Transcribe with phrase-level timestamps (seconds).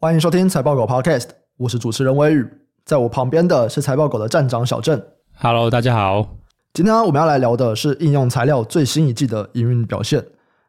[0.00, 1.24] 欢迎收听财报狗 Podcast，
[1.56, 2.48] 我是主持人威宇，
[2.84, 5.02] 在我旁边的是财报狗的站长小郑。
[5.34, 6.36] Hello，大家好。
[6.72, 10.24] 今天我们要来聊的是应用材料最新一季的营运表现。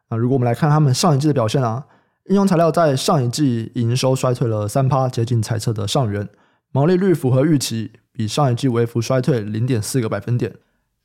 [0.08, 1.86] 那如果我们来看他们上一季的表现啊，
[2.26, 6.28] 应用材料在上一季营收衰退了三趴，接近财测的上缘，
[6.72, 10.52] 毛利率符合预期，比上一季微幅衰退零点四个百分点，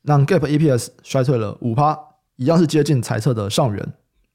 [0.02, 1.96] 让 GAAP EPS 衰退了五趴，
[2.34, 3.92] 一样是接近财测的上缘。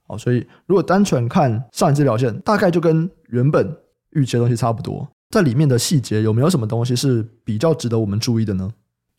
[0.08, 3.78] 好，所以如果单纯看上一季表现，大概就跟原本
[4.14, 5.08] 预期的东西差不多。
[5.30, 8.72] 在里面的细节有没有什么东西是比较值得我们注意的呢？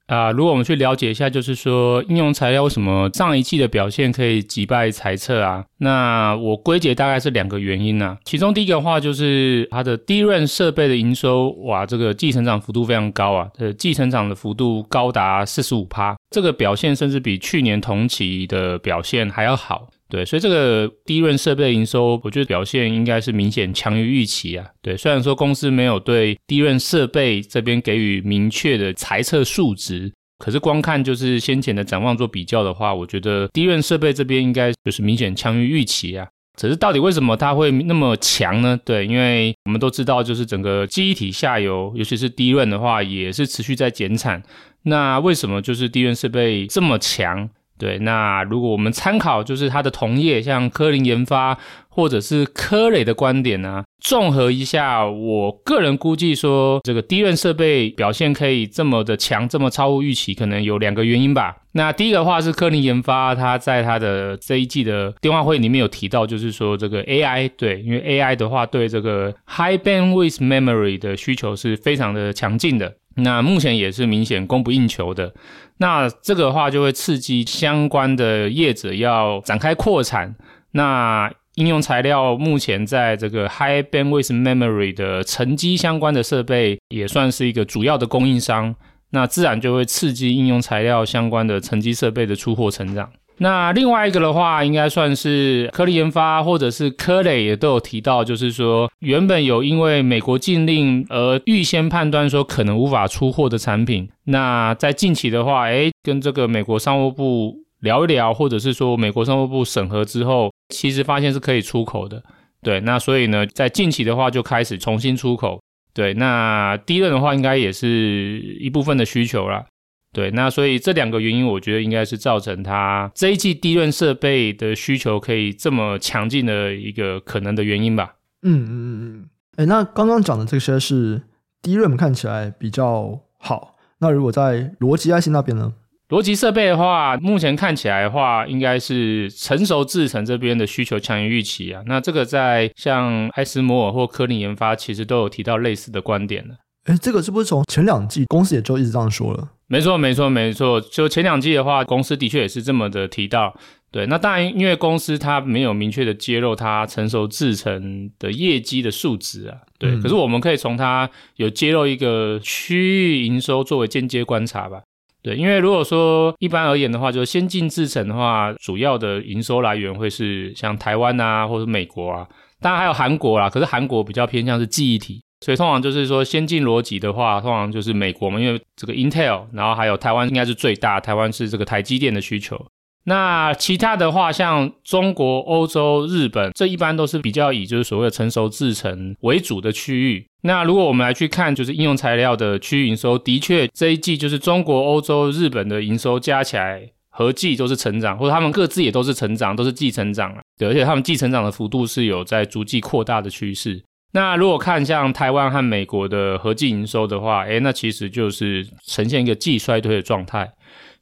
[0.08, 5.64] 啊，如果我们去了解一下，就是说应用材料为什么上一季的表现可以击败财测啊？
[5.78, 8.18] 那我归结大概是两个原因啊。
[8.24, 19.88] 其中第一个的话就是它的低润设备的营收，哇，这个季成长幅度非常高啊，呃，季成长的幅度高达四十五趴，这个表现甚至比去年同期的表现还要好。
[20.12, 24.66] 对，所以这个 DRAM 设备营收，我觉得表现应该是明显强于预期啊。
[24.82, 36.28] 对，虽然说公司没有对 DRAM 设备这边给予明确的财测数值，可是光看就是先前的展望做比较的话，我觉得 DRAM 设备这边应该就是明显强于预期啊。
[36.60, 38.78] 可是到底为什么它会那么强呢？
[38.84, 44.42] 对，因为我们都知道，就是整个记忆体下游，尤其是 DRAM 的话，也是持续在减产。
[44.82, 47.48] 那为什么就是 DRAM 设备这么强？
[47.82, 51.58] 对，那如果我们参考就是它的同业，像科林研发
[51.88, 61.56] 或者是科磊的观点呢、综合一下，我个人估计说，这个 DRAM 设备表现可以这么的强，这么超乎预期，可能有两个原因吧。
[61.72, 72.94] 那第一个话是科林研发，他在他的这一季的电话会里面有提到，就是说这个 AI，对，因为 AI 的话对这个 High Bandwidth Memory 的需求是非常的强劲的。
[73.16, 75.34] 那目前也是明显供不应求的，
[75.78, 80.34] 那这个的话就会刺激相关的业者要展开扩产。
[80.72, 88.74] 那应用材料目前在这个 High Bandwidth Memory 的沉积相关的设备也算是一个主要的供应商，
[89.10, 93.10] 那自然就会刺激应用材料相关的沉积设备的出货成长。
[93.38, 112.22] 那另外一个的话，应该算是科林研发或者是科磊也都有提到，就是说原本有因为美国禁令而预先判断说可能无法出货的产品，那在近期的话，诶，跟这个美国商务部聊一聊，或者是说美国商务部审核之后，其实发现是可以出口的。
[112.62, 115.60] 对，那所以呢，在近期的话就开始重新出口。
[115.92, 119.64] 对，那 DRAM 的话，应该也是一部分的需求啦。
[120.12, 128.16] 对，那所以这两个原因，我觉得应该是造成它这一季 DRAM 设备的需求可以这么强劲的一个可能的原因吧。
[128.42, 129.28] 嗯嗯嗯嗯。
[129.56, 131.22] 哎，那刚刚讲的这些是
[131.62, 135.72] DRAM 看起来比较好，那如果在逻辑 IC 那边呢？
[136.08, 141.82] 逻辑设备的话，目前看起来的话，应该是成熟制程这边的需求强于预期啊。
[141.86, 146.54] 那这个在像艾斯摩尔或科林研发，其实都有提到类似的观点的。
[146.84, 149.48] 哎，这个是不是从前两季公司也就一直这样说了？
[149.72, 150.78] 没错，没错，没错。
[150.78, 153.56] 就前两季的话，公司的确也是这么的提到。
[153.90, 159.56] 对，那当然，因为公司它没有明确的揭露它成熟制程的业绩的数值啊。
[159.78, 164.82] 对，嗯、可是我们可以从它有揭露一个区域营收作为间接观察吧。
[165.22, 172.28] 对，因为如果说一般而言的话，就先进制程的话，主要的营收来源会是像台湾啊，或者美国啊，
[172.60, 173.48] 当然还有韩国啦。
[173.48, 175.22] 可是韩国比较偏向是记忆体。
[175.42, 182.64] 所以通常就是说，先进逻辑的话，通常就是美国嘛，因为这个 Intel，然后还有台湾应该是最大，台湾是这个台积电的需求。
[183.04, 190.24] 那其他的话，像中国、欧洲、日本，这一般都是比较以就是所谓的成熟制程为主的区域。
[190.42, 200.40] 那如果我们来去看，就是应用材料的区域营收，的确这一季就是中国、欧洲、日本的营收加起来合计都是成长，或者他们各自也都是成长，都是季成长了。
[200.60, 203.82] 而且他们季成长的幅度是有在逐季扩大的趋势。
[204.14, 210.52] 那如果看像台湾和美国的合计营收的话，诶，那其实就是呈现一个季衰退的状态。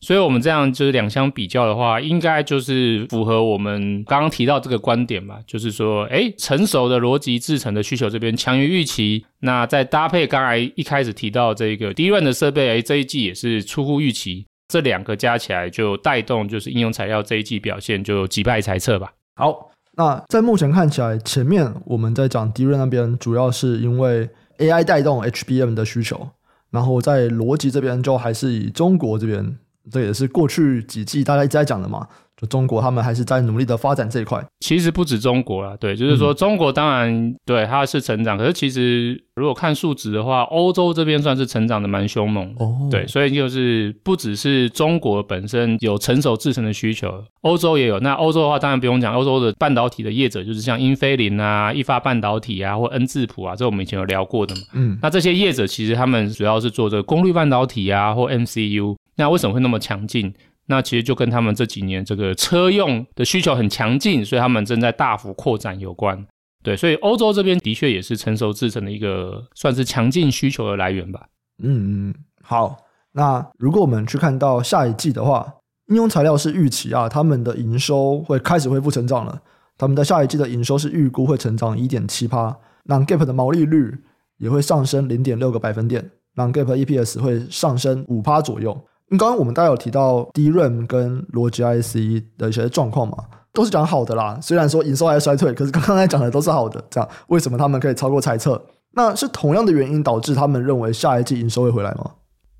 [0.00, 9.27] 所以，我们这样就是两相比较的话，应该就是符合我们刚刚提到这个观点吧，就是说，诶，成熟的逻辑制成的需求这边强于预期。
[9.41, 14.47] 那再搭配刚才一开始提到这个 DRAM 的设备，诶，这一季也是出乎预期。
[14.68, 19.12] 这两个加起来就带动，就是应用材料这一季表现就击败猜测吧。
[19.34, 19.68] 好。
[20.00, 26.26] 那在目前看起来，前面我们在讲 d r 那边，主要是因为 AI 带动 HBM 的需求，
[26.70, 29.58] 然后在逻辑这边就还是以中国这边，
[29.91, 32.08] 这也是过去几季大家一直在讲的嘛，
[32.41, 34.42] 就中国他们还是在努力的发展这一块。
[34.60, 42.65] 其实不止中国啦，对，就是说中国当然、嗯、对它是成长，可是其实如果看数值的话，欧洲这边算是成长的蛮凶猛的。
[42.65, 48.01] 哦，对，所以就是不只是中国本身有成熟制成的需求，欧洲也有。
[48.01, 54.63] 那欧洲的话，当然不用讲，欧洲的半导体的业者就是像英飞凌啊、意法半导体啊，或恩智浦啊，这我们以前有聊过的嘛。
[54.72, 58.97] 嗯，那这些业者其实他们主要是做这个功率半导体啊，或 MCU。
[59.16, 60.33] 那为什么会那么强劲？
[60.71, 66.25] 那其实就跟他们这几年这个车用的需求很强劲，所以他们正在大幅扩展有关。
[66.63, 71.27] 对，所以欧洲这边的确也是成熟制成的一个算是强劲需求的来源吧。
[71.61, 72.77] 嗯嗯，好。
[73.13, 75.55] 那如果我们去看到下一季的话，
[75.89, 79.43] 应用材料是预期啊，他们的营收会开始恢复成长了。
[79.77, 83.93] 他们的下一季的营收是预估会成长一点七趴那 Gap 的毛利率
[84.39, 88.87] 也会上升零点六个百分点，non-GAAP EPS 会上升五趴左右。
[89.18, 93.16] 刚刚我们大家有提到 DRAM 跟逻辑 IC 的一些状况嘛，
[93.53, 94.39] 都是讲好的啦。
[94.41, 96.83] 虽然说营收还衰退，可是刚刚才讲的都是好的。
[96.91, 98.62] 这样为什么他们可以超过猜测？
[98.92, 102.12] 那是同样的原因导致他们认为下一季营收会回来吗？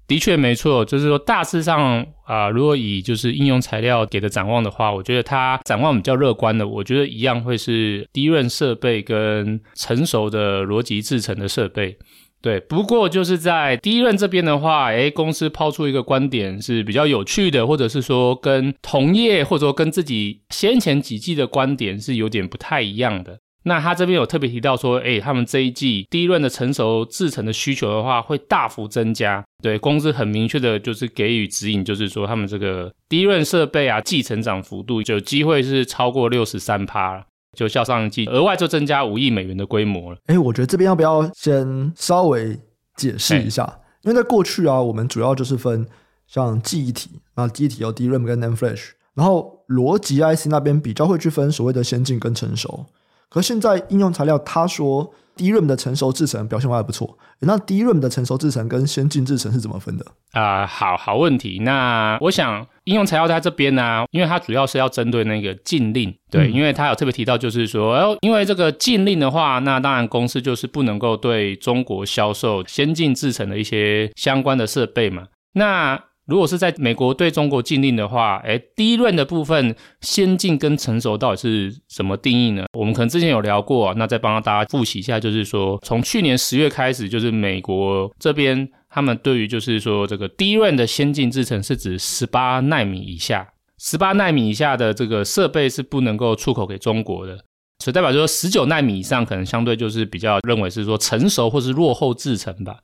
[0.07, 6.67] 的确没错，就是说大致上啊、如果以就是应用材料给的展望的话，我觉得它展望比较乐观的。
[6.67, 11.97] 我觉得一样会是 DRAM 设备跟成熟的逻辑制成的设备。
[12.43, 23.39] 对，不过就是在 DRAM 这边的话，诶，公司抛出一个观点是比较有趣的，或者是说跟同业或者说跟自己先前几季的观点是有点不太一样的。
[23.65, 29.45] 那他这边有特别提到说，诶，他们这一季 DRAM 的成熟制程的需求的话会大幅增加。
[29.63, 37.27] 对，公司很明确的就是给予指引，就是说他们这个 DRAM 设备啊，季成长幅度有机会是超过六十三趴。
[37.57, 40.19] 就较上一季额外就增加五亿美元的规模了。
[40.27, 42.59] 哎，我觉得这边要不要先稍微
[42.97, 43.81] 解释一下？
[44.03, 45.87] 因为在过去啊，我们主要就是分
[46.27, 52.87] 像记忆体，那记忆体有 DRAM 跟 NAND Flash，然后逻辑 IC 那边比较会去分所谓的先进跟成熟。
[53.31, 55.15] 可是现在应用材料他说。
[55.37, 60.05] DRAM 的成熟制程表现还不错，那 DRAM 的成熟制程跟先进制程是怎么分的？
[60.33, 61.61] 啊、呃，好好问题。
[61.61, 75.99] 那我想应用材料在这边呢、啊，因为它主要是要针对那个禁令，对，嗯、因为它有特别提到，就是说，哦，因为这个禁令的话，那当然公司就是不能够对中国销售先进制程的一些相关的设备嘛，那。
[76.27, 82.67] 如果是在美国对中国禁令的话，诶，DRAM 的部分先进跟成熟到底是什么定义呢？
[82.79, 97.37] 我们可能之前有聊过，那再帮大家复习一下，就是说从去年十月开始，就是美国这边他们对于就是说这个 DRAM 的先进制程是指十八纳米以下，十八纳米以下的这个设备是不能够出口给中国的，
[97.81, 102.79] 所以代表说十九纳米以上可能相对就是比较认为是说成熟或是落后制程吧。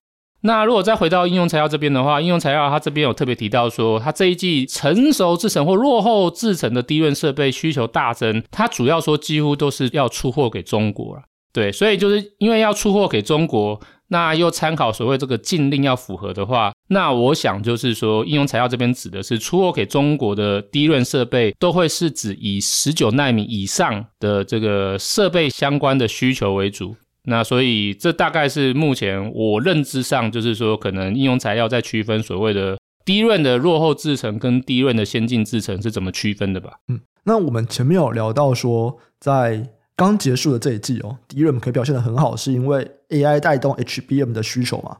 [0.47, 11.23] 那如果再回到应用材料这边的话，应用材料它这边有特别提到说，它这一季成熟制程或落后制程的低润设备需求大增，它主要说几乎都是要出货给中国了。
[11.53, 26.95] 对，所以就是因为要出货给中国，那又参考所谓这个禁令要符合的话，那我想就是说，应用材料这边指的是出货给中国的低润设备，都会是指以十九纳米以上的这个设备相关的需求为主。
[27.27, 36.79] 那所以这大概是目前我认知上，就是说可能应用材料在区分所谓的 DRAM 的落后制程跟 DRAM 的先进制程是怎么区分的吧？
[36.89, 44.99] 嗯，那我们前面有聊到说，在刚结束的这一季哦，DRAM 可以表现得很好，是因为 AI 带动 HBM 的需求嘛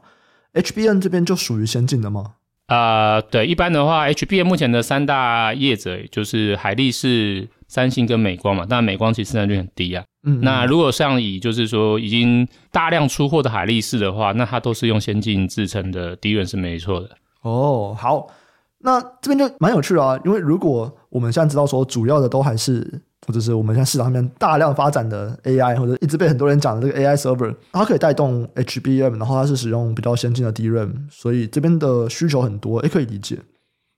[0.53, 2.33] ？HBM 这边就属于先进的吗？
[2.67, 7.47] 啊、呃，对，一般的话，HBM 目前的三大业者就是海力士。
[7.67, 10.03] 三星跟美光嘛，但美光其实市占率很低啊。
[10.23, 17.09] 嗯，嗯，那如果像以就是说已经大量出货的海力士的话，那它都是用先进制程的 DRAM 是没错的。
[17.41, 18.27] 哦，好，
[18.79, 33.39] 那这边就蛮有趣的啊，因为如果我们现在知道说主要的都还是或者是我们现在市场上面大量发展的 AI，或者一直被很多人讲的这个 AI server，它可以带动 HBM，然后它是使用比较先进的 DRAM，所以这边的需求很多，也可以理解。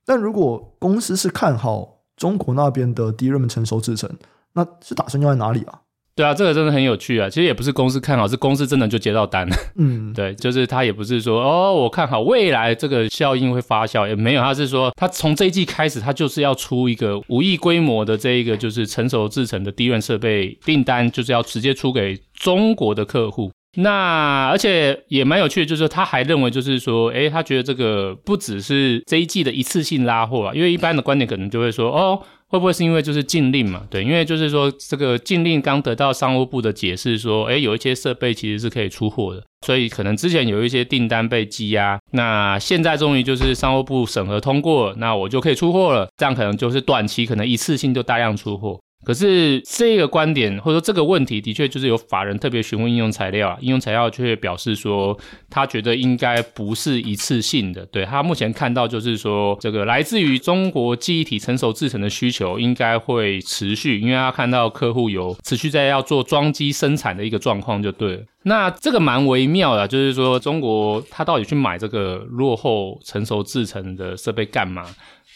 [0.06, 1.99] 但如果公司是看好。
[2.20, 4.08] 中国那边的 DRAM 成熟制程，
[4.54, 5.80] 那是打算用在哪里啊？
[6.16, 7.30] 对啊，这个真的很有趣啊！
[7.30, 9.56] 其实也不是公司看好，是公司真的就接到单了。
[9.80, 23.50] 嗯，对，就是他也不是说哦，我看好未来这个效应会发酵，也没有，他是说他从这一季开始，他就是要出一个五亿规模的这一个就是成熟制成的 DRAM 设备订单，就是要直接出给中国的客户。
[23.76, 33.84] 那而且也蛮有趣的，就是他还认为，就是说，诶，他觉得这个不只是这一季的一次性拉货啊，因为一般的观点可能就会说，哦，会不会是因为就是禁令嘛？
[33.90, 39.44] 对，因为就是说这个禁令刚得到商务部的解释说，诶，有一些设备其实是可以出货的。
[39.66, 46.08] 所以可能之前有一些订单被积压，那现在终于就是商务部审核通过，那我就可以出货了。
[46.18, 48.80] 这样可能就是短期可能一次性就大量出货。
[49.06, 55.18] 可是这个观点或者说这个问题，的确就是有法人特别询问应用材料啊，应用材料却表示说，
[55.50, 57.86] 他觉得应该不是一次性的。
[57.86, 68.26] 对，他目前看到就是说，这个来自于中国记忆体成熟制程的需求应该会持续，因为他看到客户有持续在要做装机生产的一个状况，就对。
[68.44, 74.86] 那这个蛮微妙的，就是说中国他到底去买这个落后成熟制程的设备干嘛？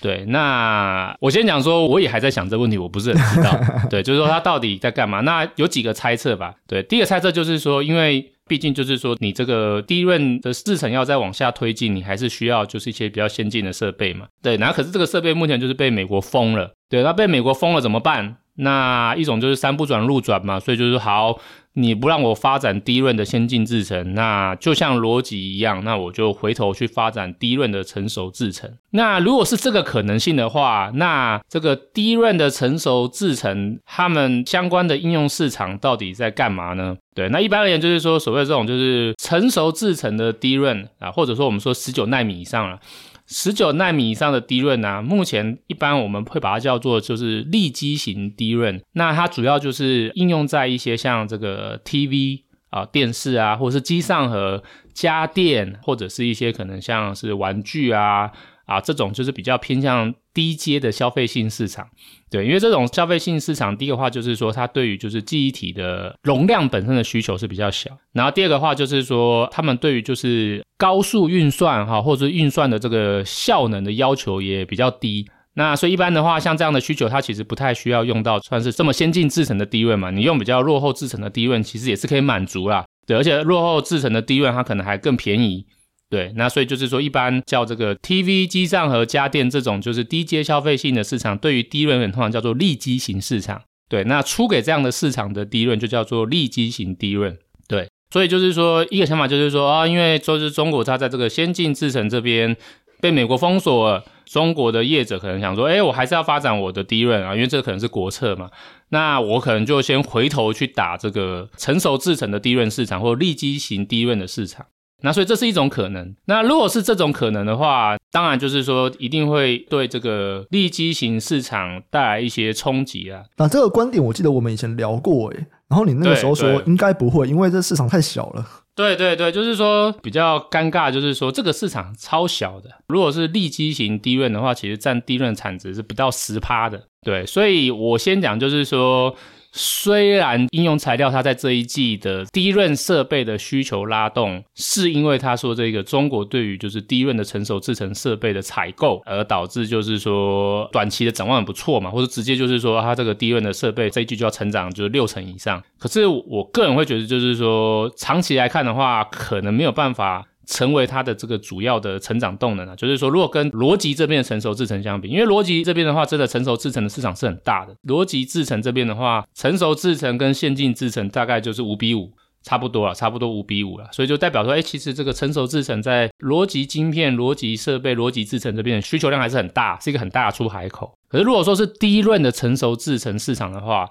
[0.03, 3.57] 对，那我先讲说，我也还在想这个问题，我不是很知道。
[3.89, 5.21] 对，就是说他到底在干嘛？
[5.21, 6.53] 那有几个猜测吧。
[6.67, 14.25] 对，第一个猜测就是说，因为毕竟就是说，你这个 DRAM 的制程要再往下推进，你还是需要就是一些比较先进的设备嘛。
[14.41, 16.73] 对，然后可是这个设备目前就是被美国封了。
[16.89, 18.35] 对，那被美国封了怎么办？
[18.55, 21.39] 那一种就是三不转路转嘛，所以就是好。
[21.75, 28.71] 你不让我发展 DRAM 的先进制程，那就像逻辑一样，那我就回头去发展 DRAM 的成熟制程。
[28.91, 36.95] 那如果是这个可能性的话，那这个 DRAM 的成熟制程，他们相关的应用市场到底在干嘛呢？
[37.15, 42.77] 对，那一般而言就是说，所谓这种就是成熟制程的 DRAM 啊，或者说我们说十九奈米以上了。
[43.25, 48.81] 十九纳米以上的低润呢，目前一般我们会把它叫做就是立基型低润。
[48.93, 54.63] 那它主要就是应用在一些像这个 TV 啊、电视啊，或者是机上和、
[54.93, 58.31] 家电，或者是一些可能像是玩具啊。
[58.65, 61.87] 啊，这种就是比较偏向低阶的消费性市场，
[62.29, 85.65] 对，因为这种消费性市场，第一个话就是说，它对于就是记忆体的容量本身的需求是比较小，然后第二个话就是说，他们对于就是高速运算哈，或者是运算的这个效能的要求也比较低，那所以一般的话，像这样的需求，它其实不太需要用到算是这么先进制程的 DRAM 嘛，你用比较落后制程的 DRAM，其实也是可以满足啦，对，而且落后制程的 DRAM 它可能还更便宜。
[86.13, 93.63] 对，那所以就是说，一般叫这个 TV 机上和家电这种就是低阶消费性的市场，对于 DRAM 通常叫做利基型市场。
[93.89, 97.37] 对，那出给这样的市场的 DRAM 就叫做利基型 DRAM。
[97.67, 102.55] 对，所以就是说，一个想法就是说啊，因为就是中国它在这个先进制程这边
[103.01, 108.51] 被美国封锁了，中国的业者可能想说，哎，我还是要发展我的 DRAM 啊，因为这可能是国策嘛，
[108.89, 114.67] 那我可能就先回头去打这个成熟制程的 DRAM 市场，或利基型 DRAM 的市场。
[115.03, 116.15] 那所以这是一种可能。
[116.25, 123.23] 那如果是这种可能的话，当然就是说一定会对这个利基型市场带来一些冲击啊。
[123.37, 128.45] 那这个观点我记得我们以前聊过诶，然后你那个时候说应该不会，因为这市场太小了。
[128.75, 132.69] 对对对，就是说比较尴尬，就是说这个市场超小的。
[132.87, 136.87] 如果是利基型 DRAM 的话，其实占 DRAM 产值是不到十趴的。
[137.03, 139.15] 对，所以我先讲就是说。
[139.55, 155.61] 虽然应用材料它在这一季的低润设备的需求拉动，是因为他说这个中国对于就是低润的成熟制程设备的采购，而导致就是说短期的展望很不错嘛，或者直接就是说它这个低润的设备这一季就要成长就是六成以上。
[155.77, 160.25] 可是我个人会觉得就是说长期来看的话，可能没有办法。
[160.45, 167.75] 成为它的这个主要的成长动能啊，就是说，如果跟逻辑这边的成熟制程相比，因为逻辑这边的话，真的成熟制程的市场是很大的。
[167.85, 173.87] 逻辑制程这边的话，成熟制程跟先进制程大概就是五比五，差不多了，差不多五比五了。
[173.91, 180.93] 所以就代表说，哎，其实这个成熟制程在逻辑晶片、逻辑设备、逻辑制程这边的需求量还是很大，是一个很大的出海口。
[181.07, 183.89] 可是如果说是 DRAM 的成熟制程市场的话，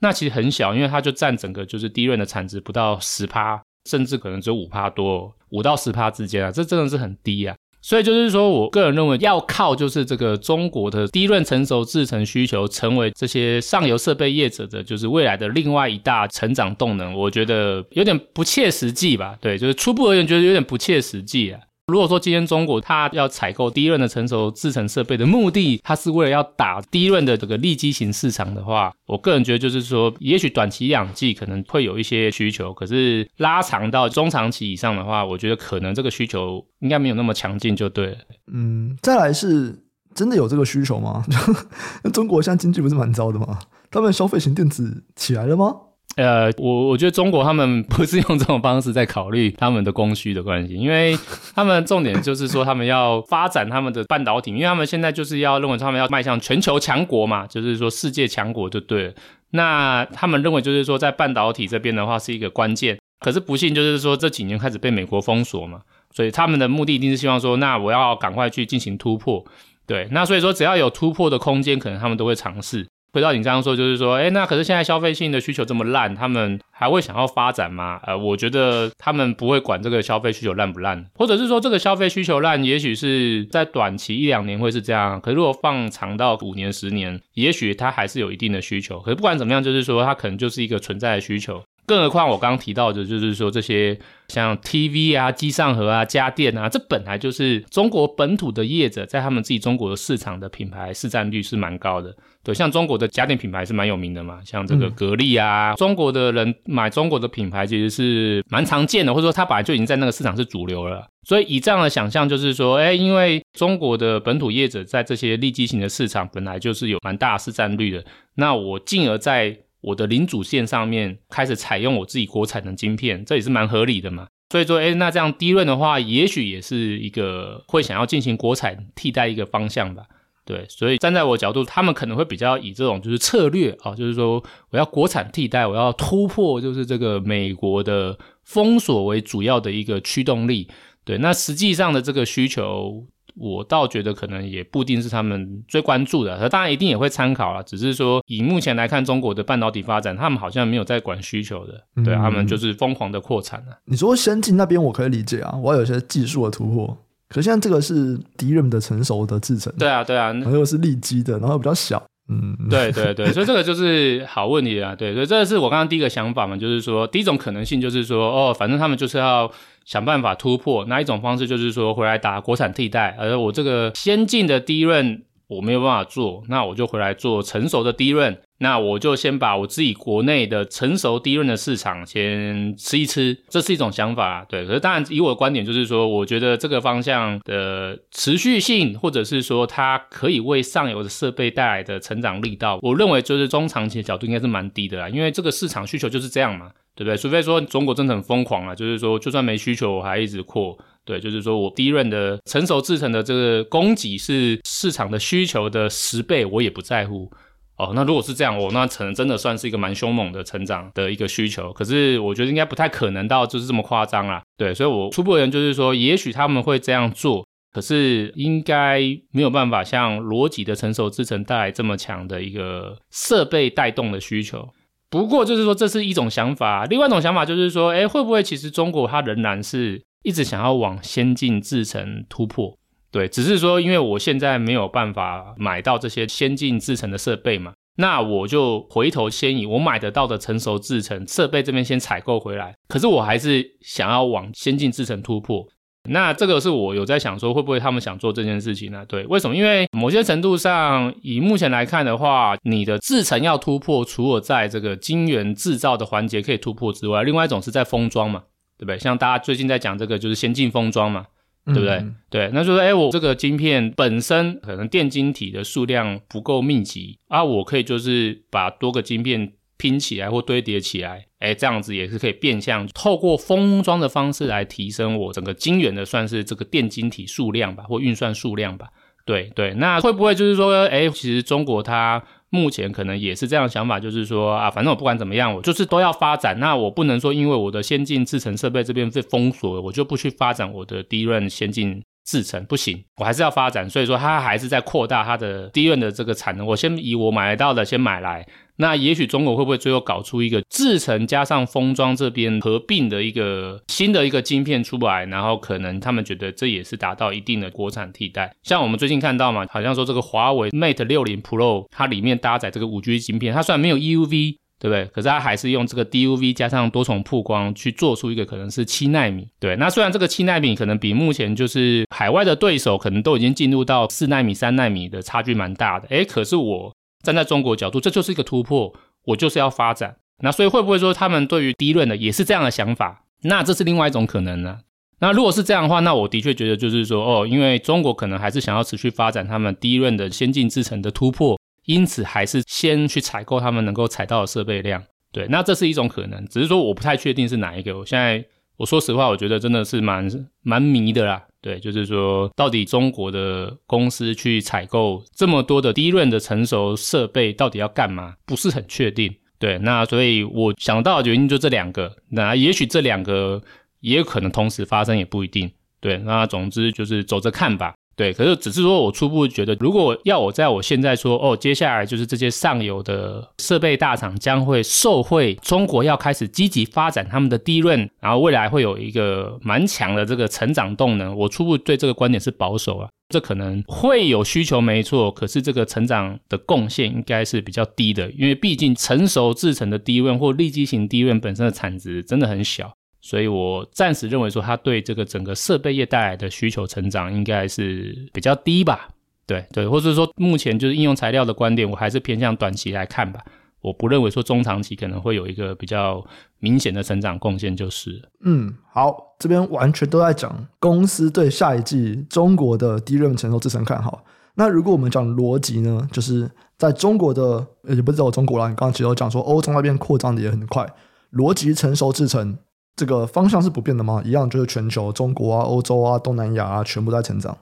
[0.00, 3.62] 那其实很小，因为它就占整个就是 DRAM 的产值不到十趴。
[3.86, 7.54] 甚至可能只有五趴多，五到十趴之间啊，这真的是很低啊。
[7.80, 19.36] 所以就是说我个人认为，要靠就是这个中国的低润成熟制程需求，成为这些上游设备业者的就是未来的另外一大成长动能，我觉得有点不切实际吧。
[19.38, 21.60] 对，就是初步而言，觉得有点不切实际啊。
[21.86, 38.16] 如果说今天中国它要采购第一轮的成熟制程设备的目的，它是为了要打第一轮的这个利基型市场的话，我个人觉得就是说，也许短期两季可能会有一些需求，可是拉长到中长期以上的话，我觉得可能这个需求应该没有那么强劲，就对了。
[38.50, 41.22] 嗯，再来是真的有这个需求吗？
[42.14, 43.58] 中国现在经济不是蛮糟的吗？
[43.90, 45.76] 他们消费型电子起来了吗？
[46.16, 51.18] 呃，我我觉得中国他们不是用这种方式在考虑他们的供需的关系，因为
[51.54, 59.12] 他们重点就是说他们要发展他们的半导体，因为他们现在就是要认为他们要迈向全球强国嘛，就是说世界强国就对。
[59.50, 65.80] 那他们认为就是说在半导体这边的话是一个关键，可是不幸就是说这几年开始被美国封锁嘛，
[66.14, 69.44] 所以他们的目的一定是希望说，那我要赶快去进行突破，
[69.84, 72.86] 对，那所以说只要有突破的空间，可能他们都会尝试。
[73.14, 78.00] 回到你刚刚说，就是说，哎，那可是现在消费性的需求这么烂，他们还会想要发展吗？
[78.04, 88.98] 呃，我觉得他们不会管这个消费需求烂不烂，或者是说这个消费需求烂，也许是在短期一两年会是这样，可是如果放长到五年、十年，也许它还是有一定的需求。
[88.98, 91.62] 可是不管怎么样，就是说它可能就是一个存在的需求。
[91.86, 93.98] 更何况我刚刚提到的，就是说这些
[94.28, 102.14] 像 TV 啊、机上盒啊、家电啊，这本来就是中国本土的业者在他们自己中国的市场的品牌市占率是蛮高的。
[102.42, 111.06] 对，像中国的家电品牌是蛮有名的嘛，像这个格力啊，嗯、中国的人买中国的品牌其实是蛮常见的，或者说它本来就已经在那个市场是主流了。
[111.26, 124.26] 所以以这样的想象，就是说，哎，因为中国的本土业者在这些利基型的市场本来就是有蛮大的市占率的，那我进而在我的零组件上面开始采用我自己国产的晶片，这也是蛮合理的嘛。
[124.50, 130.04] 所以说，诶，那这样低润的话，也许也是一个会想要进行国产替代一个方向吧。
[130.44, 140.68] 对，所以站在我角度，他们可能会比较以这种就是策略啊，就是说我要国产替代，我要突破就是这个美国的封锁为主要的一个驱动力。
[141.04, 143.06] 对，那实际上的这个需求。
[143.36, 153.76] 我倒觉得可能也不一定是他们最关注的，当然一定也会参考了，只是说以目前来看，中国的半导体发展，他们好像没有在管需求的，嗯、对他们就是疯狂的扩产了。
[153.86, 156.96] 你说先进那边我可以理解啊，我要有些技术的突破，
[157.28, 169.50] 可是现在这个是 DRAM 的成熟的制程，对啊对啊，然后又是利基的，然后比较小，嗯，对对对，所以这个就是 好问题啊，对，所以这个是我刚刚第一个想法嘛，就是说第一种可能性就是说，哦，反正他们就是要。
[169.84, 171.46] 想办法突破，那一种方式？
[171.46, 184.66] 就是说回来打国产替代，而我这个先进的低润我没有办法做，那我就回来做成熟的低润那我就先把我自己国内的成熟低润的市场先吃一吃，这是一种想法，对。
[184.66, 196.70] 可是当然以我的观点就是说，我觉得这个方向的持续性，或者是说它可以为上游的设备带来的成长力道，我认为就是中长期的角度应该是蛮低的啦，因为这个市场需求就是这样嘛。
[196.96, 197.16] 对不对？
[197.16, 200.78] 除非说中国真的很疯狂啊，就是说就算没需求，我还一直扩。
[201.04, 207.28] 对，就是说我低润的成熟制成的这个供给是市场的需求的十倍，我也不在乎。
[207.76, 211.72] 哦，那如果是这样，我那可能真的算是一个蛮凶猛的成长的一个需求。
[211.72, 214.42] 可是我觉得应该不太可能到就是这么夸张啦。
[214.56, 219.00] 对，所以我初步而言就是说，也许他们会这样做，可是应该
[219.32, 224.68] 没有办法像逻辑的成熟制成带来这么强的一个设备带动的需求。
[225.10, 226.84] 不过就是说，这是一种想法。
[226.86, 232.76] 另外一种想法就是说，哎，会不会其实中国它仍然是一直想要往先进制程突破？
[233.14, 242.74] 对，只是说，因为我现在没有办法买到这些先进制程的设备嘛，那我就回头先以我买得到的成熟制程设备这边先采购回来。
[242.88, 245.64] 可是我还是想要往先进制程突破。
[246.10, 249.04] 那这个是我有在想说，会不会他们想做这件事情呢？
[249.06, 249.54] 对，为什么？
[249.54, 258.42] 因为某些程度上，以目前来看的话，你的制程要突破，除了在这个晶圆制造的环节可以突破之外，另外一种是在封装嘛，
[258.76, 258.98] 对不对？
[258.98, 261.24] 像大家最近在讲这个，就是先进封装嘛，
[261.66, 261.94] 对不对？
[261.96, 269.52] 嗯、对，那就是说，哎，我这个晶片本身可能电晶体的数量不够密集啊，我可以就是把多个晶片。
[269.76, 278.90] 拼起来或堆叠起来，哎，这样子也是可以变相透过封装的方式来提升我整个晶圆的算是这个电晶体数量吧，或运算数量吧。
[279.26, 282.22] 对对，那会不会就是说，哎，其实中国它
[282.54, 286.60] 目前可能也是这样的想法，就是说啊，反正我不管怎么样，我就是都要发展。
[286.60, 293.88] 那我不能说因为我的先进制程设备这边被封锁，我就不去发展我的第一任先进制程，不行，我还是要发展。
[293.88, 296.66] 所以说，它还是在扩大它的 DRAM 的这个产能。
[296.66, 298.46] 我先以我买得到的先买来。
[298.76, 308.52] 那也许中国会不会最后搞出一个制程加上封装这边合并的一个新的一个晶片出来，然后可能他们觉得这也是达到一定的国产替代。
[308.64, 315.04] 像我们最近看到嘛，好像说这个华为 Mate 60 Pro 它里面搭载这个五 G 晶片，它虽然没有 EUV，对不对？
[315.06, 319.48] 可是它还是用这个 DUV 加上多重曝光去做出一个可能是七纳米。
[319.58, 326.92] 对，那虽然这个七纳米可能比目前就是海外的对手可能都已经进入到四纳米、三纳米的差距蛮大的，诶，可是我。
[327.22, 328.92] 站在中国角度，这就是一个突破，
[329.24, 330.16] 我就是要发展。
[330.42, 333.24] 那所以会不会说他们对于 DRAM 的也是这样的想法？
[333.44, 334.80] 那这是另外一种可能呢？
[335.20, 345.02] 那如果是这样的话，那我的确觉得就是说，哦，因为中国可能还是想要持续发展他们 DRAM 的先进制程的突破，因此还是先去采购他们能够采到的设备量。
[345.32, 347.98] 对，那这是一种可能，只是说我不太确定是哪一个。
[347.98, 348.44] 我现在
[348.76, 350.28] 我说实话，我觉得真的是蛮
[350.62, 351.42] 蛮迷的啦。
[351.60, 358.34] 对，就是说，到底中国的公司去采购这么多的 DRAM 的成熟设备，到底要干嘛？
[358.44, 359.34] 不是很确定。
[359.58, 362.14] 对，那所以我想到的原因就这两个。
[362.28, 363.62] 那也许这两个
[364.00, 365.70] 也有可能同时发生，也不一定。
[366.00, 367.94] 对，那总之就是走着看吧。
[368.16, 381.36] 对，可是只是说我初步觉得，如果要我在我现在说哦，接下来就是这些上游的设备大厂将会受惠中国要开始积极发展他们的低润然后未来会有一个蛮强的这个成长动能。
[381.36, 392.94] 我初步对这个观点是保守啊，这可能会有需求没错，可是这个成长的贡献应该是比较低的，因为毕竟成熟制成的低润或立基型低润本身的产值真的很小。
[393.26, 399.08] 所以我暂时认为说，它对这个整个设备业带来的需求成长应该是比较低吧？
[399.46, 403.42] 对对，或者说目前就是应用材料的观点，我还是偏向短期来看吧。
[403.80, 406.22] 我不认为说中长期可能会有一个比较
[406.58, 408.22] 明显的成长贡献，就是。
[408.44, 414.22] 嗯，好，这边完全都在讲公司对下一季中国的 DRAM 成熟制成看好。
[414.54, 420.86] 那如果我们讲逻辑呢，就是在中国的，也不是只有中国啦，你刚刚其实有讲说欧洲那边扩张的也很快，
[421.32, 422.58] 逻辑成熟制程。
[422.96, 424.22] 这个方向是不变的吗？
[424.24, 427.56] 一样就是全球，中国啊、欧洲啊、东南亚啊，全部在成长。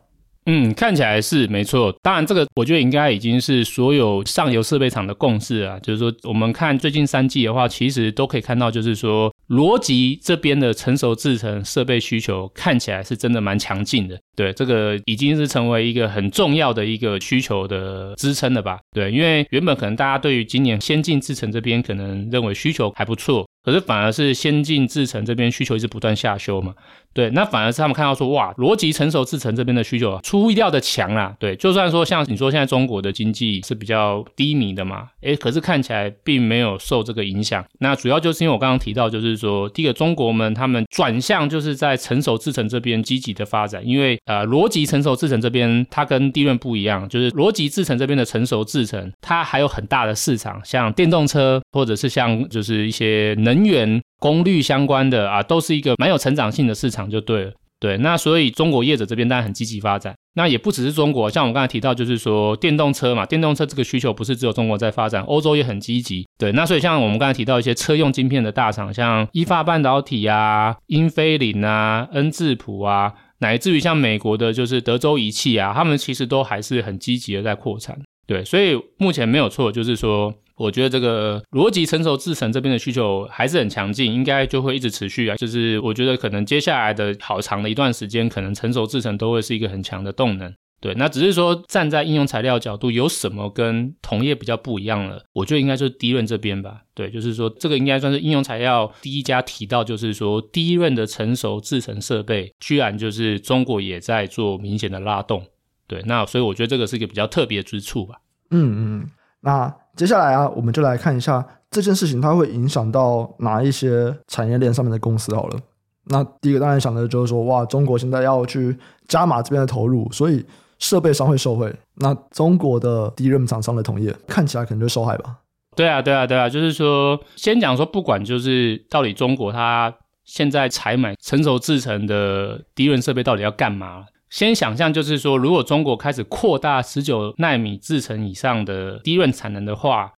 [0.46, 1.94] 嗯，看起来是没错。
[2.02, 5.78] 当然，这个我觉得应该已经是所有上游设备厂的共识啊。
[5.78, 14.18] 就是说，我们看最近三季的话，其实都可以看到，就是说，逻辑这边的成熟制程设备需求看起来是真的蛮强劲的。
[14.34, 18.80] 对，这个已经是成为一个很重要的一个需求的支撑了吧？
[18.92, 23.46] 对，因为原本可能大家对于今年先进制程这边可能认为需求还不错。
[23.64, 26.74] 可是反而是先进制程这边需求一直不断下修嘛，
[27.14, 37.64] 对，那反而是他们看到说，哇，逻辑成熟制程这边的需求出乎意料的强啦，对，就算说像你说现在中国的经济是比较低迷的嘛，诶，可是看起来并没有受这个影响。
[37.80, 57.52] 那主要就是因为我刚刚提到，就是说第一个中国们他们转向就是在成熟制程这边积极的发展，因为呃逻辑成熟制程这边它跟地润不一样，就是逻辑制程这边的成熟制程它还有很大的市场，像电动车或者是像就是一些能源功率相关的啊，都是一个蛮有成长性的市场，就对了。
[57.80, 60.14] 对，那所以中国业者这边当然很积极发展。
[60.34, 66.24] 那也不只是中国，像我们刚才提到，就是说电动车嘛，电动车这个需求不是只有中国在发展，欧洲也很积极。
[66.38, 77.98] 对，那所以像我们刚才提到一些车用晶片的大厂，像意法半导体啊、英飞凌啊、恩智浦啊，乃至于像美国的就是德州仪器啊，他们其实都还是很积极的在扩产。
[78.28, 80.32] 对，所以目前没有错，就是说。
[80.62, 85.34] 我觉得这个逻辑成熟制程这边的需求还是很强劲，应该就会一直持续啊。
[85.36, 90.54] 就是我觉得可能接下来的好长的一段时间，可能成熟制程都会是一个很强的动能。
[90.80, 95.24] 对，那只是说站在应用材料角度，有什么跟同业比较不一样了？
[95.32, 96.82] 我觉得应该就是 DRAM 这边吧。
[96.94, 105.44] 对，就是说这个应该算是应用材料第一家提到，就是说 DRAM 的成熟制程设备，居然就是中国也在做明显的拉动。
[105.88, 108.16] 对，那所以我觉得这个是一个比较特别之处吧。
[108.50, 109.81] 嗯嗯，那。
[109.96, 115.58] 接下来啊，我们就来看一下这件事情，它会影响到哪一些产业链上面的公司好了。
[116.04, 118.76] 那第一个当然想的就是说，哇，中国现在要去
[119.06, 120.44] 加码这边的投入，所以
[120.78, 121.72] 设备商会受惠。
[121.94, 125.36] 那中国的 DRAM 厂商的同业看起来可能就受害吧？
[125.76, 134.04] 对啊，对啊，对啊，就是说，先讲说，不管就是到底中国它现在采买成熟制程的 DRAM 设备到底要干嘛？
[134.32, 140.10] 先想象，就是说，如果中国开始扩大十九奈米制程以上的低润产能的话，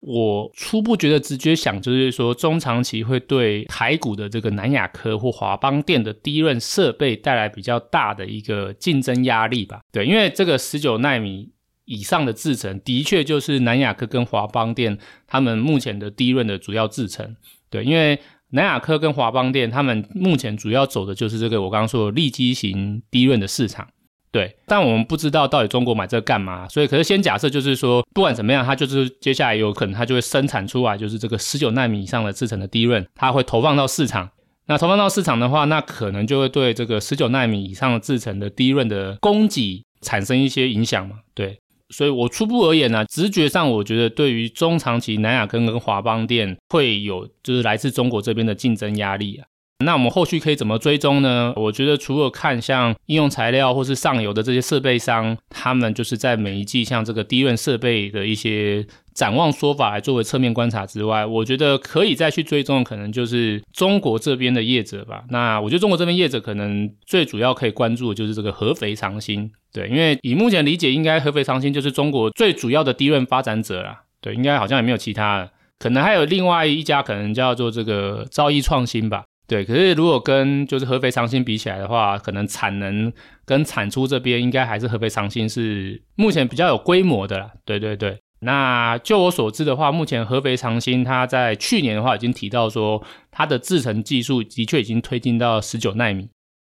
[0.00, 9.80] 我初步觉得直觉想就是说，中长期会对台股的这个南亚科或华邦电的低润设备带来比较大的一个竞争压力吧？
[9.90, 11.48] 对，因为这个十九奈米
[11.86, 17.34] 以上的制程，的确就是南亚科跟华邦电他们目前的低润的主要制程。
[17.70, 18.20] 对，因为
[18.52, 23.88] 南亚科跟华邦电，他们目前主要走的就是这个我刚刚说的立基型低润的市场，
[24.30, 24.54] 对。
[24.66, 34.30] 但我们不知道到底中国买这个干嘛，所以可是先假设就是说，不管怎么样，它就是接下来有可能它就会生产出来，就是这个十九纳米以上的制程的低润它会投放到市场。
[34.66, 41.58] 那投放到市场的话，那可能就会对这个十九纳米以上的制程的低润的供给产生一些影响嘛，对。
[41.92, 49.46] 所以，我初步而言呢、啊，直觉上我觉得对于中长期南亚根跟华邦电会有就是来自中国这边的竞争压力啊。
[49.84, 51.52] 那我们后续可以怎么追踪呢？
[51.56, 65.24] 我觉得除了看像应用材料或是上游的这些设备商，他们就是在每一季像这个低温设备的一些展望说法来作为侧面观察之外，我觉得可以再去追踪的可能就是中国这边的业者吧。
[65.30, 74.02] 那我觉得中国这边业者可能最主要可以关注的就是这个合肥长兴，对，因为以目前理解，应该合肥长兴就是中国最主要的低润发展者啦。
[74.20, 79.24] 对，应该好像也没有其他的，可能还有另外一家，可能叫做这个兆易创新吧。
[79.48, 83.12] 对，可是如果跟就是合肥长兴比起来的话，可能产能
[83.44, 87.50] 跟产出这边应该还是合肥长兴是目前比较有规模的啦。
[87.64, 93.00] 对对对，那就我所知的话，目前合肥长兴它在去年的话已经提到说，
[93.30, 96.28] 它的制程技术的确已经推进到十九纳米。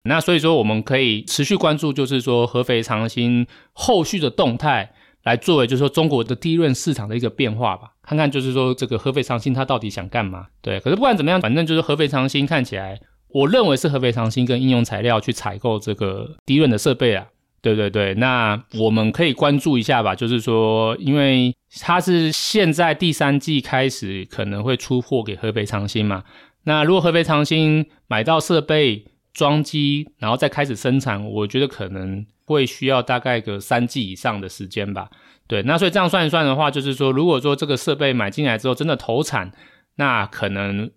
[0.07, 4.91] 那所以说我们可以持续关注，就是说合肥长兴后续的动态，
[5.23, 10.45] 来作为就是说中国的低润市场的一个变化吧，看看就是说这个合肥长兴它到底想干嘛？
[10.61, 12.99] 对，可是不管怎么样，反正就是合肥长兴看起来，
[13.29, 17.25] 我认为是合肥长兴跟应用材料去采购这个低润的设备啊。
[17.65, 21.51] 对对对，那我们可以关注一下吧，就是说，因为
[21.81, 26.23] 它是现在第三季开始可能会出货给合肥长兴嘛，
[26.65, 35.09] 那如果合肥长兴买到设备装机，然后再开始生产，我觉得可能会需要大概个三季以上的时间吧。
[35.47, 39.51] 对，那所以这样算一算的话，就是说，如果说这个设备买进来之后真的投产，
[39.95, 40.91] 那可能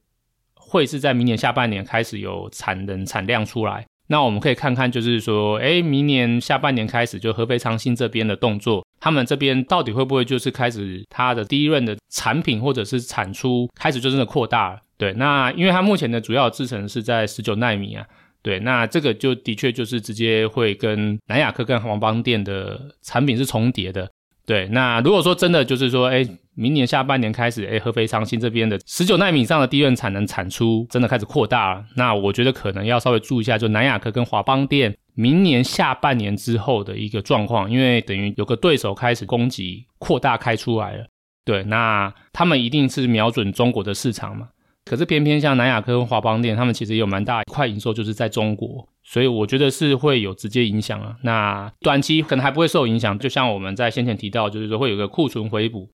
[0.52, 3.86] 会是在明年下半年开始有产能产量出来。
[4.08, 14.80] 那我们可以看看，就是说，诶，明年下半年开始，就合肥长兴这边的动作，他们这边到底会不会就是开始它的第一轮的产品或者是产出开始就真的扩大了？
[14.96, 18.04] 对，那因为它目前的主要制程是在十九纳米啊，
[18.42, 24.10] 对，那这个就的确就是直接会跟南亚科跟黄邦电的产品是重叠的。
[24.46, 26.26] 对，那如果说真的就是说，哎，
[26.58, 41.06] 明年下半年开始，哎，合肥长兴这边的十九纳米以上的低润产能产出真的开始扩大了，那我觉得可能要稍微注意一下，就南亚科跟华邦电明年下半年之后的一个状况，因为等于有个对手开始攻击扩大开出来了，
[41.44, 44.48] 对，那他们一定是瞄准中国的市场嘛。
[44.84, 51.14] 可是偏偏像南亚科跟华邦电，他们其实也有蛮大一块营收就是在中国，所以我觉得是会有直接影响啊。
[51.22, 55.88] 那短期可能还不会受影响，就像我们在先前提到，就是说会有个库存回补。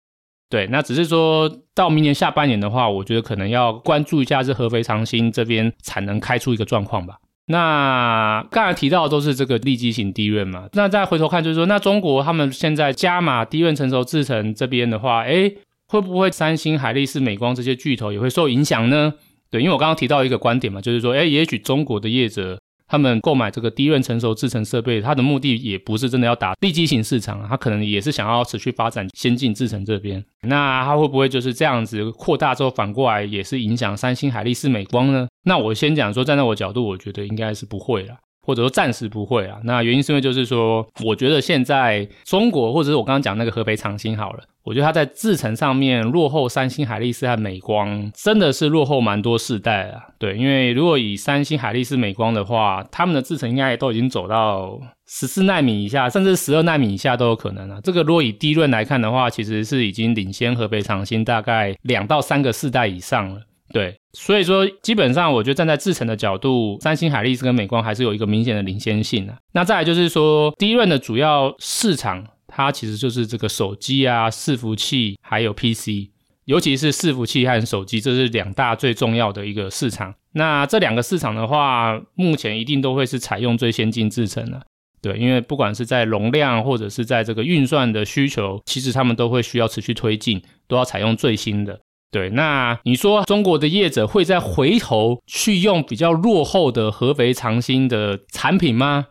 [0.52, 7.16] 对，那只是说到明年下半年的话，我觉得可能要关注一下是合肥长兴这边产能开出一个状况吧。
[7.46, 15.56] 那刚才提到的都是这个利基型低润嘛，那再回头看就是说，那中国他们现在加码低润成熟制程这边的话，诶
[15.88, 19.14] 会不会三星、海力士、美光这些巨头也会受影响呢？
[19.50, 22.60] 对，因为我刚刚提到一个观点嘛，就是说，诶，也许中国的业者
[22.92, 30.22] 他们购买这个低润成熟制成设备，它的目的也不是真的要打地基型市场，它可能也是想要持续发展先进制成这边。
[30.42, 35.26] 那它会不会就是这样子扩大之后，反过来也是影响三星、海力士、美光呢？
[35.44, 38.14] 那我先讲说，站在我角度，我觉得应该是不会了。
[38.42, 50.02] 或者说暂时不会啊，那原因是因为就是说，我觉得现在中国或者是我刚刚讲那个合肥长兴好了，我觉得它在制程上面落后三星、海力士和美光，真的是落后蛮多世代啊。
[50.18, 57.80] 对，因为如果以三星、海力士、美光的话，他们的制程应该也都已经走到十四纳米以下，甚至十二纳米以下都有可能啊。
[57.82, 63.40] 这个如果以低润来看的话，其实是已经领先合肥长兴大概两到三个世代以上了。
[63.72, 69.34] 对，所以说基本上，我觉得站在制程的角度，三星、海力士跟美光还是有一个明显的领先性的。
[69.52, 76.10] 那再来就是说，低润的主要市场，它其实就是这个手机啊、伺服器还有 PC，
[76.44, 80.14] 尤其是伺服器和手机，这是两大最重要的一个市场。
[80.32, 84.60] 那这两个市场的话，目前一定都会是采用最先进制程的。
[85.00, 91.80] 对，因为不管是在容量或者是在这个运算的需求，其实他们都会需要持续推进，都要采用最新的。
[92.12, 99.06] 对，那你说中国的业者会再回头去用比较落后的合肥长兴的产品吗？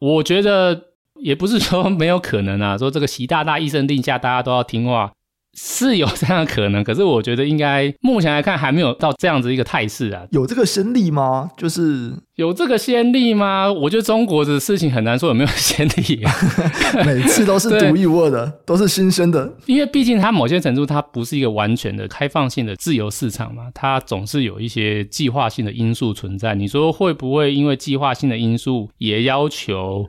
[0.00, 0.88] 我觉得
[1.20, 2.76] 也不是说没有可能啊。
[2.76, 5.12] 说这个习大大一声令下，大家都要听话。
[5.58, 10.22] 是有这样的可能，可是我觉得应该目前来看还没有到这样子一个态势啊。
[10.30, 11.50] 有这个先例吗？
[11.56, 13.72] 就是有这个先例吗？
[13.72, 16.32] 我觉得中国的事情很难说有没有先例啊。
[17.06, 19.50] 每次都是独一无二的，都是新鲜的。
[19.64, 26.54] 因为毕竟它某些程度它不是一个完全的开放性的自由市场嘛，它总是有一些计划性的因素存在。
[26.54, 30.06] 你说会不会因为计划性的因素也要求，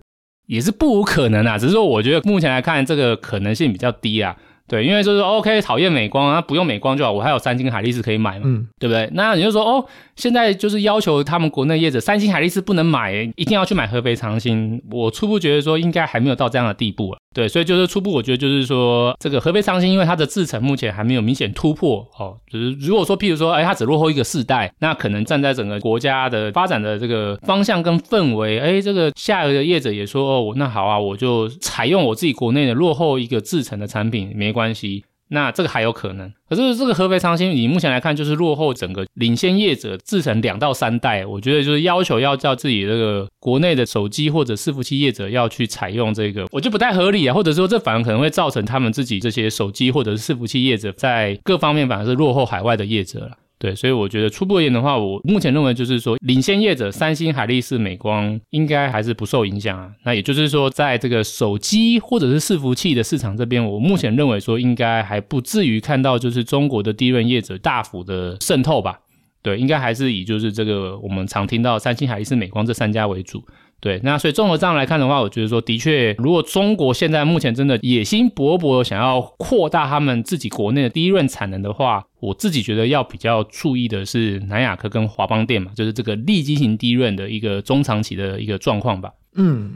[0.48, 1.58] 也是不无可能啊。
[1.58, 4.36] 只是说我觉得目前来看这个可能性比较低啊。
[4.67, 9.10] 对，因为就是 OK，讨厌美光啊，不用美光就好，我还有三星、海力士可以买嘛，嗯，对不对？
[9.13, 14.82] 那你就说哦，现在就是要求他们国内业者三星、海力士不能买，一定要去买合肥长兴。
[14.91, 17.17] 我初步觉得说应该还没有到这样的地步啊。
[17.36, 22.36] 对，所以就是初步，我觉得就是说这个合肥长兴，因为它的制程目前还没有明显突破哦。
[22.52, 35.04] 就是如果说譬如说，哎，它只落后一个世代，那可能站在整个国家的发展的这个方向跟氛围，哎，这个下游的业者也说哦，那好啊，我就采用我自己国内的落后一个制程的产品，没关系。
[35.30, 53.32] 那这个还有可能，可是这个合肥长兴以目前来看，就是落后整个领先业者制成两到三代，我觉得就是要求要叫自己这个国内的手机或者伺服器业者要去采用这个，我就不太合理啊，或者说这反而可能会造成他们自己这些手机或者是伺服器业者在各方面反而是落后海外的业者了。
[53.60, 59.91] 对，所以我觉得初步而言的话，我目前认为就是说，领先业者三星、海力士、美光应该还是不受影响啊。
[60.04, 69.00] 那也就是说，在这个手机或者是伺服器的市场这边，我目前认为说应该还不至于看到就是中国的低润业者大幅的渗透吧。
[69.41, 73.43] 对，应该还是以就是这个我们常听到三星、海力士、美光这三家为主。
[73.80, 89.12] 对，那所以综合这样来看的话，我觉得说的确，如果中国现在目前真的野心勃勃，想要扩大他们自己国内的第一润产能的话，我自己觉得要比较注意的是南亚科跟华邦电嘛，就是这个利基型第一润的一个中长期的一个状况吧。
[89.36, 89.72] 嗯，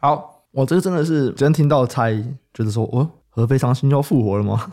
[0.00, 2.14] 好，我这个真的是今天听到猜
[2.54, 4.70] 觉得说，哦，合肥长兴要复活了吗？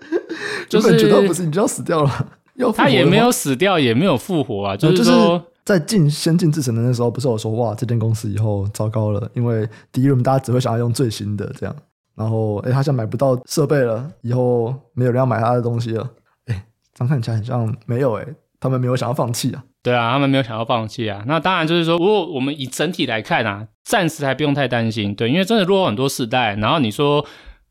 [0.70, 2.28] 就是觉得不是，你就要死掉了，
[2.74, 5.04] 他也没有死掉，也没有复活啊，就是说。
[5.04, 11.76] 就是在进先进制程的那时候，不是有说哇，这间公司以后糟糕了，因为第一轮大家只会想要用最新的这样，
[12.14, 16.08] 然后哎，他现在买不到设备了，以后没有人要买他的东西了，
[16.48, 18.26] 哎，这样看起来很像没有哎，
[18.58, 27.26] 他们没有想要放弃啊，对啊，他们没有想要放弃啊，那当然就是说，如果我们以整体来看啊，暂时还不用太担心，对，因为真的落后很多世代，然后你说。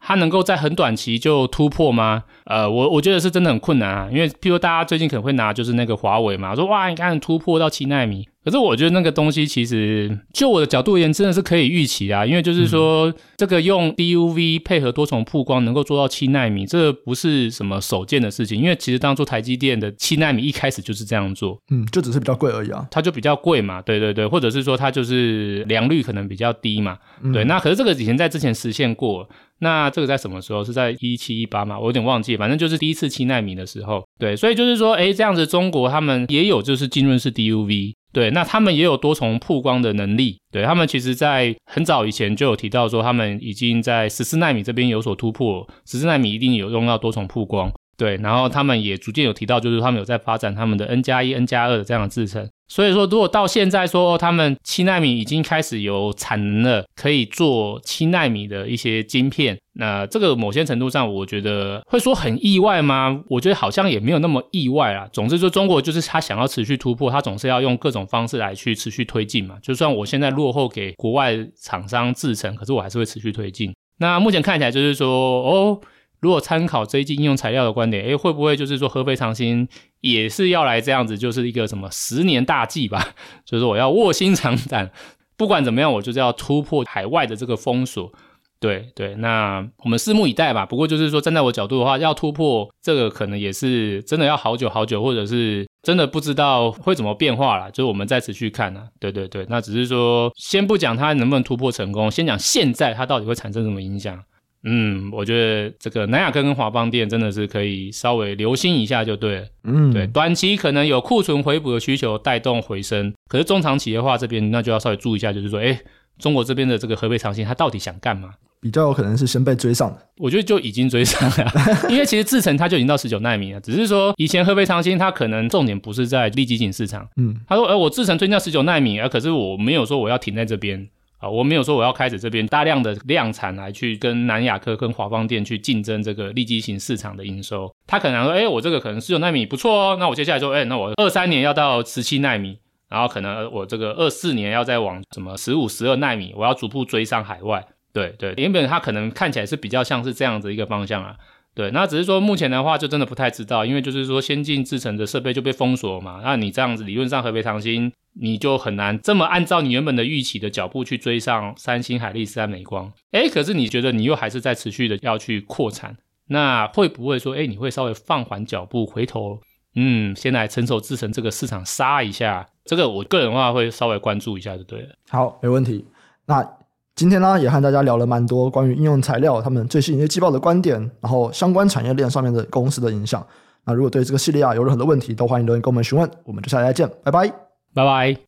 [0.07, 2.23] 它能够在很短期就突破吗？
[2.45, 8.25] 呃，我我觉得是真的很困难啊，因为譬如大家最近可能会拿就是那个华为嘛，说哇，你看突破到七纳米。
[8.47, 12.25] 可是我觉得那个东西其实，就我的角度而言，真的是可以预期啊。
[12.25, 18.57] 因为就是说，这个用 DUV 配合多重曝光，能够做到七纳米，这不是什么首见的事情。
[18.57, 22.87] 因为其实当初台积电的七纳米一开始就是这样做，嗯，就只是比较贵而已啊。
[22.89, 26.97] 它就比较贵嘛，对对对，或者是说它就是良率可能比较低嘛，
[27.33, 27.43] 对。
[27.43, 29.27] 那可是这个以前在之前实现过，
[29.59, 30.63] 那这个在什么时候？
[30.63, 31.77] 是在一七一八嘛？
[31.77, 34.37] 我有点忘记，反正就是第一次七纳米的时候，对。
[34.37, 37.96] 所以就是说，哎，这样子中国他们也有就是浸润式 DUV。
[38.17, 40.39] 对，那他们也有多重曝光的能力。
[40.51, 47.71] 对，他们其实，在很早以前就有提到说，他们已经在十四纳米这边有所突破，十四纳米一定有用到多重曝光。
[47.97, 52.47] 对，然后他们也逐渐有提到，就是他们有在发展他们的 N 加一、N 加二的这样的制程。
[52.69, 63.19] 所以说，如果到现在说他们七纳米已经开始有产能了，可以做七纳米的一些晶片，那这个某些程度上，我觉得会说很意外吗？
[63.29, 65.07] 我觉得好像也没有那么意外啊。
[65.11, 69.55] 总之，说中国就是他想要持续突破，他总是要用各种方式来去持续推进嘛。
[69.63, 73.73] 就算我现在落后给国外厂商制程，可是我还是会持续推进。
[73.97, 75.07] 那目前看起来就是说，
[75.41, 75.81] 哦。
[76.19, 79.67] 如果参考这一季应用材料的观点，诶，会不会就是说合肥长兴
[80.01, 83.13] 也是要来这样子，就是一个什么十年大计吧？
[83.45, 84.91] 就是我要卧薪尝胆，
[85.35, 88.11] 不管怎么样，我就是要突破海外的这个封锁。
[88.59, 90.65] 对对，那我们拭目以待吧。
[90.65, 97.69] 不过就是说，站在我角度的话，要突破这个可能也是真的要好久好久，或者是真的不知道会怎么变化啦。
[97.69, 98.87] 就是我们再持续看啊。
[98.99, 104.19] 对对对，那只是说先不讲它能不能突破成功，先讲现在它到底会产生什么影响。
[104.63, 109.47] 嗯，我觉得这个南亚科跟华邦店真的是可以稍微留心一下就对了。
[109.63, 115.79] 嗯，对，短期可能有库存回补的需求带动回升，可是中长期的话，这边那就要稍微注意一下，就是说，哎，
[116.19, 118.31] 中国这边的这个河北长兴，它到底想干嘛？
[118.59, 119.99] 比较有可能是先被追上的。
[120.17, 121.51] 我觉得就已经追上了，
[121.89, 127.07] 因为其实制程它就已经到十九奈米了，只是说以前合肥长兴它可能重点不是在利基型市场。
[127.17, 130.89] 嗯，他说，哎，我制程追到十九奈米啊，可是我没有说我要停在这边。
[131.19, 137.73] 啊，我没有说我要开始这边大量的量产来去跟南亚科跟华邦电去竞争这个利基型市场的营收。
[137.87, 147.65] 他可能说，哎，我这个可能十九奈米不错哦，那我接下来说，哎，那我二三年要到十七奈米，然后可能我这个二四年要再往什么十五、十二奈米，我要逐步追上海外。
[147.93, 151.15] 对对，原本他可能看起来是比较像是这样子一个方向啊。
[151.57, 162.93] 对，那只是说目前的话就真的不太知道，因为就是说先进制程的设备就被封锁嘛，那你这样子理论上合肥长兴你就很难这么按照你原本的预期的脚步去追上三星、海力士、美光。
[163.13, 169.39] 诶，可是你觉得你又还是在持续的要去扩产，那会不会说，诶，你会稍微放缓脚步，回头，
[169.73, 172.47] 嗯，先来成熟制程这个市场杀一下？
[172.65, 174.89] 这个我个人的话会稍微关注一下就对了。
[175.09, 175.83] 好，没问题。
[176.27, 176.56] 那。
[176.97, 183.23] 今天呢，也和大家聊了蛮多关于应用材料他们最新一些季报的观点，然后相关产业链上面的公司的影响。
[183.65, 186.09] 那如果对这个系列啊有任何的问题，都欢迎留言跟我们询问。
[186.25, 187.31] 我们就下期再见，拜拜，
[187.75, 188.17] 拜拜。